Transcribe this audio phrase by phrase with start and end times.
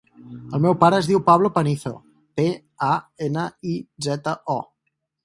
[0.57, 1.91] El meu pare es diu Pablo Panizo:
[2.41, 2.45] pe,
[2.87, 2.89] a,
[3.29, 3.77] ena, i,
[4.09, 4.57] zeta, o.